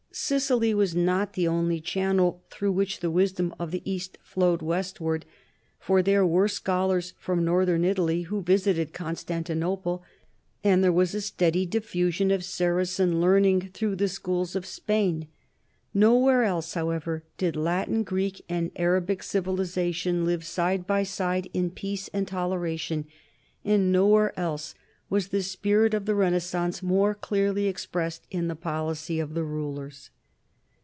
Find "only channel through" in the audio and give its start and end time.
1.47-2.73